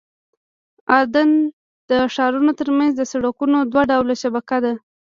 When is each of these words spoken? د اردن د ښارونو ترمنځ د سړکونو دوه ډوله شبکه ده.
د 0.03 0.03
اردن 0.97 1.29
د 1.89 1.91
ښارونو 2.13 2.51
ترمنځ 2.59 2.91
د 2.95 3.01
سړکونو 3.11 3.57
دوه 3.71 3.83
ډوله 3.91 4.15
شبکه 4.23 4.57
ده. 4.65 4.73